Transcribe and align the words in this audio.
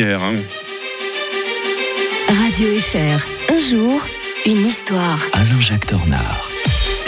Hein. 0.00 0.36
Radio 2.28 2.80
FR, 2.80 3.26
un 3.52 3.60
jour, 3.60 4.06
une 4.46 4.64
histoire. 4.64 5.18
Alain-Jacques 5.34 5.86
Tornard. 5.86 6.48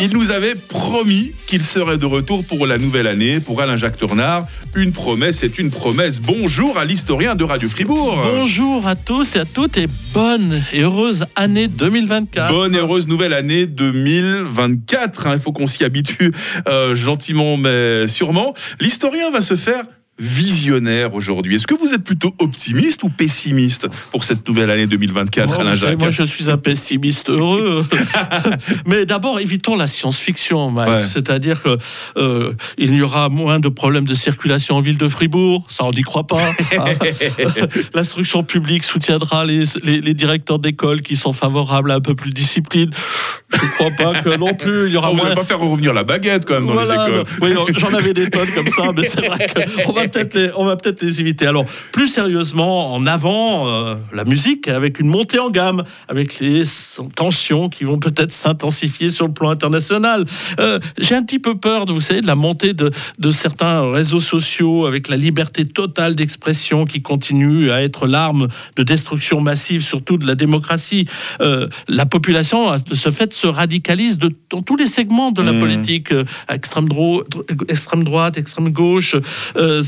Il 0.03 0.13
nous 0.13 0.31
avait 0.31 0.55
promis 0.55 1.33
qu'il 1.47 1.63
serait 1.63 1.97
de 1.97 2.05
retour 2.05 2.45
pour 2.47 2.67
la 2.67 2.77
nouvelle 2.77 3.07
année. 3.07 3.41
Pour 3.41 3.63
Alain-Jacques 3.63 3.97
Tornard, 3.97 4.47
une 4.77 4.93
promesse 4.93 5.43
est 5.43 5.59
une 5.59 5.71
promesse. 5.71 6.21
Bonjour 6.21 6.77
à 6.77 6.85
l'historien 6.85 7.35
de 7.35 7.45
Radio 7.45 7.71
Fribourg. 7.71 8.21
Bonjour 8.23 8.87
à 8.87 8.97
tous 8.97 9.37
et 9.37 9.39
à 9.39 9.45
toutes 9.47 9.79
et 9.79 9.87
bonne 10.13 10.61
et 10.75 10.83
heureuse 10.83 11.25
année 11.37 11.69
2024. 11.69 12.53
Bonne 12.53 12.75
et 12.75 12.79
heureuse 12.79 13.09
nouvelle 13.09 13.33
année 13.33 13.65
2024. 13.65 15.27
Hein. 15.27 15.35
Il 15.37 15.41
faut 15.41 15.53
qu'on 15.53 15.67
s'y 15.67 15.85
habitue 15.85 16.33
euh, 16.69 16.95
gentiment 16.95 17.57
mais 17.57 18.07
sûrement. 18.09 18.53
L'historien 18.79 19.31
va 19.31 19.41
se 19.41 19.57
faire 19.57 19.85
visionnaire 20.19 21.15
aujourd'hui. 21.15 21.57
Est-ce 21.57 21.67
que 21.67 21.75
vous 21.75 21.93
êtes 21.93 22.05
plutôt 22.05 22.33
optimiste 22.39 23.03
ou 23.03 23.09
pessimiste 23.09 23.89
pour 24.13 24.23
cette 24.23 24.47
nouvelle 24.49 24.71
année 24.71 24.87
2024, 24.87 25.61
Alain 25.61 25.75
Jacques 25.75 25.99
Moi, 25.99 26.11
je 26.11 26.23
suis 26.23 26.51
un 26.51 26.57
pessimiste 26.57 27.29
heureux. 27.31 27.85
Mais 28.87 29.07
d'abord, 29.07 29.41
évitons 29.41 29.77
la 29.77 29.89
science-fiction, 29.89 30.73
C'est-à-dire 31.05 31.63
qu'il 31.63 31.79
euh, 32.19 32.53
y 32.79 33.03
aura 33.03 33.29
moins 33.29 33.59
de 33.59 33.69
problèmes 33.69 34.07
de 34.07 34.15
circulation 34.15 34.77
en 34.77 34.81
ville 34.81 34.97
de 34.97 35.09
Fribourg. 35.09 35.65
Ça, 35.69 35.85
on 35.85 35.91
n'y 35.91 36.03
croit 36.03 36.27
pas. 36.27 36.39
L'instruction 37.95 38.45
publique 38.45 38.85
soutiendra 38.85 39.45
les, 39.45 39.65
les, 39.83 40.15
directeurs 40.15 40.61
d'école 40.61 41.03
qui 41.03 41.17
sont 41.17 41.33
favorables 41.33 41.91
à 41.91 41.97
un 41.97 42.01
peu 42.01 42.15
plus 42.15 42.31
de 42.31 42.35
discipline. 42.35 42.91
Je 43.53 43.65
ne 43.65 43.71
crois 43.71 43.91
pas 43.91 44.21
que 44.21 44.37
non 44.37 44.55
plus. 44.55 44.87
Il 44.87 44.93
y 44.93 44.97
aura 44.97 45.11
on 45.11 45.17
ne 45.17 45.23
va 45.23 45.35
pas 45.35 45.45
faire 45.45 45.59
revenir 45.59 45.93
la 45.93 46.05
baguette 46.05 46.45
quand 46.45 46.55
même 46.55 46.67
dans 46.67 46.81
les 46.81 46.89
écoles. 46.89 47.25
Oui, 47.43 47.53
j'en 47.77 47.93
avais 47.93 48.13
des 48.13 48.31
tonnes 48.31 48.51
comme 48.55 48.69
ça, 48.69 48.85
mais 48.97 49.05
c'est 49.05 49.27
vrai 49.27 49.49
qu'on 49.85 49.93
va 49.93 50.04
on 50.57 50.65
va 50.65 50.77
peut-être 50.77 51.03
les 51.03 51.21
éviter. 51.21 51.47
Alors, 51.47 51.65
plus 51.93 52.09
sérieusement, 52.09 52.95
en 52.95 53.07
avant, 53.07 53.69
euh, 53.69 53.95
la 54.13 54.25
musique 54.25 54.69
avec 54.69 54.99
une 54.99 55.09
montée 55.09 55.39
en 55.39 55.51
gamme, 55.51 55.85
avec 56.09 56.41
les 56.41 56.65
tensions 57.15 57.69
qui 57.69 57.85
vont 57.85 57.99
peut-être 57.99 58.33
s'intensifier 58.33 59.11
sur 59.11 59.27
le 59.27 59.33
plan 59.33 59.51
international. 59.51 60.25
Euh, 60.59 60.79
j'ai 60.99 61.15
un 61.15 61.23
petit 61.23 61.39
peu 61.39 61.57
peur, 61.57 61.85
de, 61.85 61.93
vous 61.93 62.01
savez, 62.01 62.21
de 62.21 62.27
la 62.27 62.35
montée 62.35 62.73
de, 62.73 62.91
certains 63.33 63.91
réseaux 63.91 64.21
sociaux 64.21 64.87
avec 64.87 65.09
la 65.09 65.17
liberté 65.17 65.65
totale 65.67 66.15
d'expression 66.15 66.85
qui 66.85 67.03
continue 67.03 67.71
à 67.71 67.83
être 67.83 68.07
l'arme 68.07 68.49
de 68.77 68.83
destruction 68.83 69.41
massive, 69.41 69.83
surtout 69.83 70.19
de 70.19 70.27
la 70.27 70.35
démocratie. 70.35 71.07
Euh, 71.41 71.69
la 71.89 72.07
population, 72.07 72.77
de 72.77 72.95
ce 72.95 73.11
fait, 73.11 73.33
se 73.33 73.47
radicalise 73.47 74.19
de, 74.19 74.31
dans 74.51 74.63
tous 74.63 74.77
les 74.77 74.87
segments 74.87 75.33
de 75.33 75.43
la 75.43 75.53
mmh. 75.53 75.61
politique, 75.61 76.15
extrême, 76.49 76.89
extrême 77.69 78.05
droite, 78.05 78.39
extrême 78.39 78.71
gauche. 78.71 79.17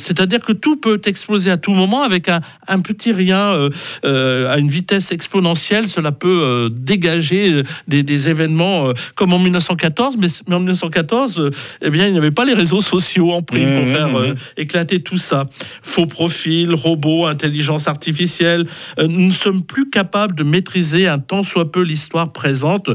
C'est-à-dire 0.06 0.40
que 0.40 0.52
tout 0.52 0.76
peut 0.76 1.00
exploser 1.04 1.50
à 1.50 1.56
tout 1.56 1.72
moment 1.72 2.02
avec 2.02 2.28
un, 2.28 2.80
petit 2.80 3.10
rien 3.10 3.40
euh, 3.40 3.70
euh, 4.04 4.52
à 4.52 4.58
une 4.58 4.68
vitesse 4.68 5.10
exponentielle. 5.10 5.88
Cela 5.88 6.12
peut 6.12 6.42
euh, 6.44 6.68
dégager 6.70 7.62
des, 7.88 8.28
événements 8.28 8.92
comme 9.14 9.32
en 9.32 9.38
1914, 9.38 10.16
mais, 10.18 10.28
en 10.48 10.60
1914, 10.60 11.50
eh 11.82 11.90
bien, 11.90 12.06
il 12.06 12.12
n'y 12.12 12.18
avait 12.18 12.30
pas 12.30 12.44
les 12.44 12.54
réseaux 12.54 12.80
sociaux 12.80 13.32
en 13.32 13.42
prime 13.42 13.72
pour 13.74 13.82
mmh, 13.82 13.92
faire 13.92 14.08
mmh, 14.08 14.28
mmh. 14.28 14.34
éclater 14.58 15.02
tout 15.02 15.16
ça. 15.16 15.46
Faux 15.82 16.06
profils, 16.06 16.72
robots, 16.72 17.27
intelligence 17.27 17.88
artificielle. 17.88 18.64
nous 18.98 19.27
ne 19.27 19.32
sommes 19.32 19.64
plus 19.64 19.90
capables 19.90 20.34
de 20.34 20.44
maîtriser 20.44 21.08
un 21.08 21.18
tant 21.18 21.42
soit 21.42 21.70
peu 21.70 21.82
l'histoire 21.82 22.32
présente, 22.32 22.90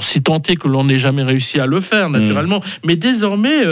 si 0.00 0.22
tant 0.22 0.40
est 0.48 0.56
que 0.56 0.68
l'on 0.68 0.84
n'ait 0.84 0.98
jamais 0.98 1.24
réussi 1.24 1.58
à 1.60 1.66
le 1.66 1.80
faire, 1.80 2.10
naturellement. 2.10 2.60
Mais 2.84 2.96
désormais, 2.96 3.64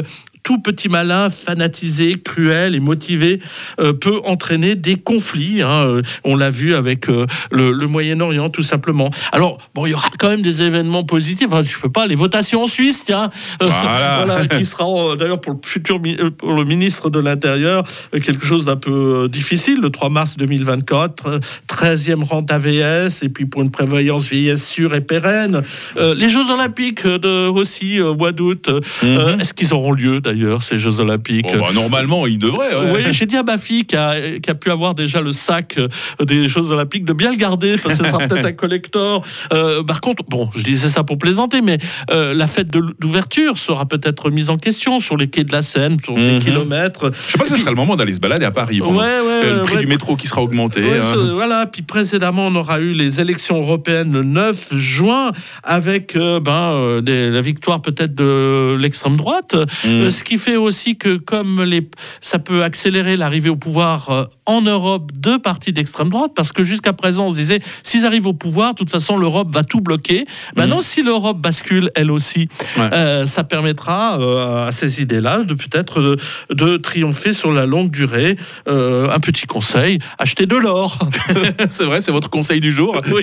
tout 0.42 0.58
petit 0.58 0.88
malin, 0.88 1.30
fanatisé, 1.30 2.16
cruel 2.22 2.74
et 2.74 2.80
motivé 2.80 3.40
euh, 3.80 3.92
peut 3.92 4.20
entraîner 4.24 4.74
des 4.74 4.96
conflits. 4.96 5.62
Hein, 5.62 5.84
euh, 5.84 6.02
on 6.24 6.36
l'a 6.36 6.50
vu 6.50 6.74
avec 6.74 7.08
euh, 7.08 7.26
le, 7.50 7.86
Moyen-Orient, 7.86 8.50
tout 8.50 8.62
simplement. 8.62 9.10
Alors, 9.32 9.58
bon, 9.74 9.86
il 9.86 9.90
y 9.90 9.94
aura 9.94 10.08
quand 10.18 10.28
même 10.28 10.42
des 10.42 10.62
événements 10.62 11.04
positifs. 11.04 11.48
Enfin, 11.50 11.62
je 11.62 11.76
ne 11.76 11.82
peux 11.82 11.90
pas, 11.90 12.06
les 12.06 12.14
votations 12.14 12.62
en 12.64 12.66
Suisse, 12.66 13.04
tiens, 13.04 13.30
voilà. 13.60 14.46
qui 14.46 14.64
sera 14.64 15.16
d'ailleurs 15.16 15.40
pour 15.40 15.52
le 15.52 15.58
futur 15.64 16.00
pour 16.36 16.52
le 16.52 16.64
ministre 16.64 17.10
de 17.10 17.18
l'Intérieur 17.18 17.84
quelque 18.12 18.46
chose 18.46 18.64
d'un 18.64 18.76
peu 18.76 19.28
difficile, 19.30 19.80
le 19.80 19.90
3 19.90 20.10
mars 20.10 20.36
2024, 20.36 21.40
13e 21.72 22.22
rente 22.24 22.50
AVS, 22.50 23.22
et 23.22 23.28
puis 23.28 23.46
pour 23.46 23.62
une 23.62 23.70
prévoyance 23.70 24.28
vieillesse 24.28 24.68
sûre 24.68 24.94
et 24.94 25.00
pérenne. 25.00 25.62
les 25.96 26.28
Jeux 26.28 26.50
Olympiques 26.50 27.06
de, 27.06 27.48
aussi, 27.48 28.00
au 28.00 28.14
mois 28.14 28.32
d'août, 28.32 28.68
mhm. 29.02 29.40
est-ce 29.40 29.54
qu'ils 29.54 29.72
auront 29.74 29.92
lieu 29.92 30.20
d'ailleurs, 30.20 30.62
ces 30.62 30.78
Jeux 30.78 31.00
Olympiques. 31.00 31.52
Bah, 31.52 31.68
normalement, 31.74 32.26
il 32.26 32.38
devrait. 32.38 32.70
Oui, 32.94 33.00
j'ai 33.10 33.26
dit 33.26 33.36
à 33.36 33.42
ma 33.42 33.58
fille 33.58 33.84
qui 33.84 33.96
a, 33.96 34.54
pu 34.54 34.70
avoir 34.70 34.94
déjà 34.94 35.20
le 35.20 35.32
sac 35.32 35.76
euh, 35.78 35.88
des 36.24 36.48
Jeux 36.48 36.70
Olympiques 36.70 37.04
de 37.04 37.12
bien 37.12 37.30
le 37.30 37.36
garder, 37.36 37.76
parce 37.78 37.96
que 37.96 38.04
ça 38.04 38.10
sera 38.10 38.26
peut-être 38.26 38.46
un 38.46 38.52
collector. 38.52 39.22
Euh, 39.52 39.82
par 39.82 40.00
contre, 40.00 40.24
bon, 40.28 40.50
je 40.56 40.62
disais 40.62 40.88
ça 40.88 41.04
pour 41.04 41.18
plaisanter, 41.18 41.60
mais 41.60 41.78
euh, 42.10 42.34
la 42.34 42.46
fête 42.46 42.70
d'ouverture 42.70 43.58
sera 43.58 43.86
peut-être 43.86 44.30
mise 44.30 44.50
en 44.50 44.56
question 44.56 45.00
sur 45.00 45.16
les 45.16 45.28
quais 45.28 45.44
de 45.44 45.52
la 45.52 45.62
Seine, 45.62 45.98
sur 46.02 46.14
des 46.14 46.32
mhm. 46.32 46.38
kilomètres. 46.40 47.10
Je 47.12 47.32
sais 47.32 47.38
pas 47.38 47.44
si 47.44 47.52
ce 47.52 47.58
sera 47.58 47.70
le 47.70 47.76
moment 47.76 47.96
d'aller 47.96 48.14
se 48.14 48.20
balader 48.20 48.44
à 48.44 48.50
Paris. 48.50 48.80
Ouais, 48.80 48.96
ouais, 48.96 49.52
le 49.52 49.62
prix 49.62 49.78
du 49.78 49.86
métro 49.86 50.16
qui 50.16 50.26
sera 50.26 50.42
augmenté. 50.42 50.82
Hein. 50.82 51.32
Voilà, 51.34 51.61
puis 51.66 51.82
précédemment, 51.82 52.46
on 52.46 52.54
aura 52.54 52.80
eu 52.80 52.92
les 52.92 53.20
élections 53.20 53.60
européennes 53.60 54.12
le 54.12 54.22
9 54.22 54.76
juin, 54.76 55.32
avec 55.62 56.16
ben, 56.16 57.00
la 57.04 57.40
victoire 57.42 57.82
peut-être 57.82 58.14
de 58.14 58.76
l'extrême 58.78 59.16
droite. 59.16 59.56
Mhm 59.84 60.10
ce 60.12 60.24
qui 60.24 60.38
fait 60.38 60.56
aussi 60.56 60.96
que 60.96 61.16
comme 61.16 61.62
les, 61.62 61.88
ça 62.20 62.38
peut 62.38 62.62
accélérer 62.62 63.16
l'arrivée 63.16 63.48
au 63.48 63.56
pouvoir 63.56 64.10
euh, 64.10 64.24
en 64.46 64.60
Europe 64.60 65.10
de 65.18 65.36
partis 65.36 65.72
d'extrême 65.72 66.10
droite, 66.10 66.32
parce 66.36 66.52
que 66.52 66.64
jusqu'à 66.64 66.92
présent 66.92 67.26
on 67.26 67.30
se 67.30 67.36
disait 67.36 67.58
s'ils 67.82 68.06
arrivent 68.06 68.26
au 68.26 68.32
pouvoir, 68.32 68.74
de 68.74 68.78
toute 68.78 68.90
façon 68.90 69.16
l'Europe 69.16 69.48
va 69.52 69.64
tout 69.64 69.80
bloquer. 69.80 70.26
Maintenant, 70.56 70.76
mhm. 70.76 70.82
si 70.82 71.02
l'Europe 71.02 71.40
bascule 71.40 71.90
elle 71.94 72.10
aussi, 72.10 72.48
euh, 72.78 73.26
ça 73.26 73.44
permettra 73.44 74.20
euh, 74.20 74.68
à 74.68 74.72
ces 74.72 75.00
idées-là 75.02 75.38
de 75.40 75.54
peut-être 75.54 76.16
de, 76.50 76.76
triompher 76.76 77.32
sur 77.32 77.52
la 77.52 77.66
longue 77.66 77.90
durée. 77.90 78.36
un 78.66 79.20
petit 79.20 79.46
conseil 79.46 79.98
achetez 80.18 80.46
de 80.46 80.56
l'or. 80.56 80.98
c'est 81.68 81.84
vrai, 81.84 82.00
c'est 82.00 82.12
votre 82.12 82.30
conseil 82.30 82.60
du 82.60 82.72
jour. 82.72 83.00
Oui. 83.12 83.22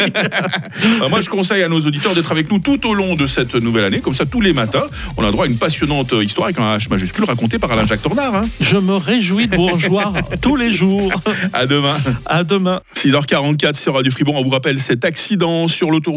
Moi, 1.09 1.21
je 1.21 1.29
conseille 1.29 1.63
à 1.63 1.67
nos 1.67 1.79
auditeurs 1.79 2.15
d'être 2.15 2.31
avec 2.31 2.51
nous 2.51 2.59
tout 2.59 2.87
au 2.87 2.93
long 2.93 3.15
de 3.15 3.25
cette 3.25 3.55
nouvelle 3.55 3.85
année, 3.85 3.99
comme 3.99 4.13
ça 4.13 4.25
tous 4.25 4.41
les 4.41 4.53
matins, 4.53 4.83
on 5.17 5.25
a 5.25 5.31
droit 5.31 5.45
à 5.45 5.47
une 5.47 5.57
passionnante 5.57 6.13
histoire 6.21 6.45
avec 6.45 6.59
un 6.59 6.77
majuscule 6.89 7.25
raconté 7.25 7.59
par 7.59 7.71
Alain-Jacques 7.71 8.01
Tornard. 8.01 8.35
Hein. 8.35 8.49
Je 8.59 8.77
me 8.77 8.95
réjouis 8.95 9.47
de 9.47 9.55
vous 9.55 9.67
rejoindre 9.67 10.19
tous 10.41 10.55
les 10.55 10.71
jours. 10.71 11.11
À 11.53 11.65
demain. 11.65 11.97
À 12.25 12.43
demain. 12.43 12.81
6h44 12.95 13.79
sur 13.79 13.95
Radio 13.95 14.11
Fribourg. 14.11 14.35
On 14.35 14.43
vous 14.43 14.49
rappelle 14.49 14.79
cet 14.79 15.05
accident 15.05 15.67
sur 15.67 15.91
l'autoroute. 15.91 15.99